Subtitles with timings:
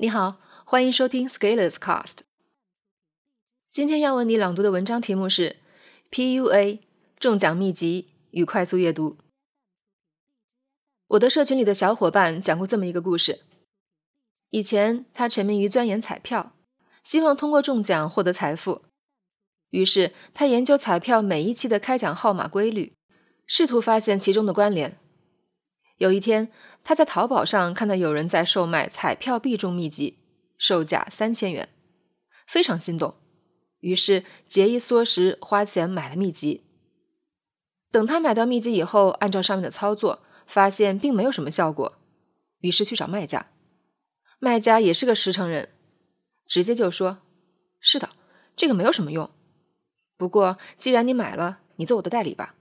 [0.00, 2.18] 你好，欢迎收听 Scalers Cast。
[3.68, 5.56] 今天要为你朗读的文章题目是
[6.12, 6.78] PUA
[7.18, 9.16] 中奖秘籍与快速阅读。
[11.08, 13.40] 我的社群里的小伙伴讲过这么一个故事：
[14.50, 16.52] 以前他沉迷于钻研彩票，
[17.02, 18.82] 希望通过中奖获得财富，
[19.70, 22.92] 于是他研究彩票每一期的开奖号码规律，
[23.48, 24.96] 试图发现其中的关联。
[25.98, 26.50] 有一天，
[26.82, 30.18] 他在淘宝上看到有人在售卖彩票必中秘籍，
[30.56, 31.68] 售价三千元，
[32.46, 33.16] 非常心动，
[33.80, 36.64] 于是节衣缩食，花钱买了秘籍。
[37.90, 41.94] 等他买到秘籍以后，按照上面的操作，发现并没有什么效果，
[42.60, 43.50] 于是去找卖家。
[44.38, 45.70] 卖家也是个实诚人，
[46.46, 47.18] 直接就说
[47.80, 48.10] ：“是的，
[48.54, 49.28] 这个没有什么用。
[50.16, 52.54] 不过既然你买了，你做我的代理吧，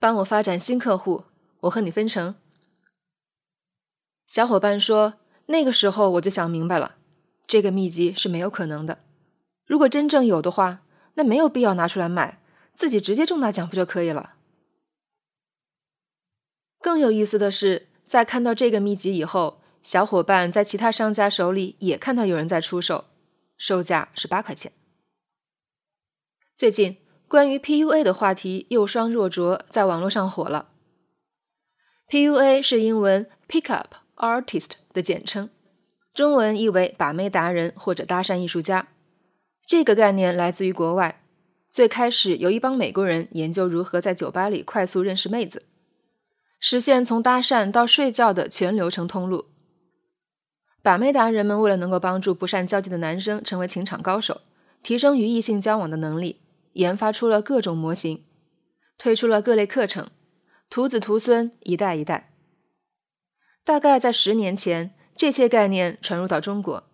[0.00, 1.26] 帮我发展新客户，
[1.60, 2.34] 我和你分成。”
[4.34, 5.14] 小伙伴说
[5.46, 6.96] ：“那个时候我就想明白了，
[7.46, 8.98] 这个秘籍是没有可能的。
[9.64, 10.82] 如果真正有的话，
[11.14, 12.42] 那没有必要拿出来卖，
[12.74, 14.34] 自己直接中大奖不就可以了？”
[16.82, 23.04] 更有意思的是，在看到这个秘籍以后，小伙伴在其他商家手里也看到有人在出售，
[23.56, 24.72] 售价是八块钱。
[26.56, 26.96] 最近
[27.28, 30.70] 关于 PUA 的话题又双若浊，在网络上火了。
[32.08, 33.94] PUA 是英文 Pick Up。
[34.16, 35.50] Artist 的简称，
[36.12, 38.88] 中文意为把妹达人或者搭讪艺术家。
[39.66, 41.22] 这个概念来自于国外，
[41.66, 45.64] 最开始由一帮美国人研究如何在酒吧里快速认识妹子，
[46.60, 49.46] 实现从搭讪到睡觉的全流程通路。
[50.82, 54.42] 把妹达人们为了能够帮助不善交际的男生成为情场高手，
[54.82, 56.42] 提升与异性交往的能力，
[56.74, 58.22] 研发出了各种模型，
[58.98, 60.08] 推出了各类课程，
[60.68, 62.33] 徒子徒孙一代一代。
[63.64, 66.84] 大概在十年前，这些概念传入到中国，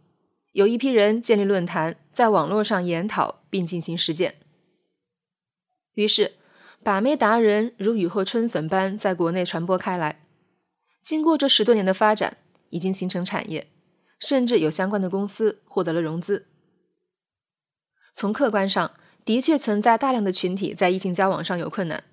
[0.53, 4.37] 有一批人建立论坛，在网络上研讨并进行实践。
[5.95, 6.35] 于是，
[6.85, 10.25] 把妹达人如雨后春笋般在国内传播开来。
[11.03, 12.37] 经过这十多年的发展，
[12.69, 13.67] 已经形成产业，
[14.21, 16.47] 甚至有相关的公司获得了融资。
[18.15, 18.93] 从客观上，
[19.25, 22.05] 的确存在大量的群体在异性交往上有困难。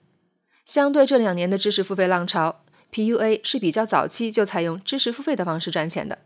[0.66, 2.64] 相对这两年的知识付费浪潮。
[2.92, 6.20] PUA 是比较早期就采用知识付费的方式赚钱的。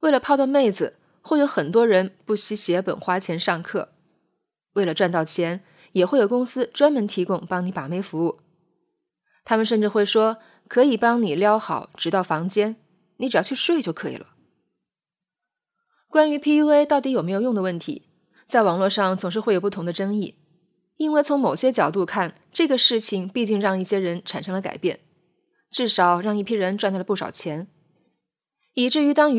[0.00, 3.90] 为了泡到妹子，会有很多人不惜血本花钱上课。
[4.74, 8.38] 为了赚到钱，也会有公司专门提供帮你把妹服务。
[9.44, 10.38] 他们甚至会说
[10.68, 12.76] 可以帮你撩好直到房间，
[13.18, 14.28] 你只要去睡就可以了。
[16.08, 18.08] 关于 PUA 到底有没有用的问题，
[18.46, 20.36] 在网络上总是会有不同的争议，
[20.96, 25.00] 因为从某些角度看，这个事情毕竟让一些人产生了改变。
[25.72, 27.66] 至少让一批人赚到了不少钱，
[28.74, 29.30] 以至于当